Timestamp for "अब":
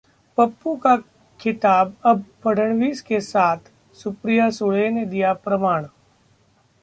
2.05-2.23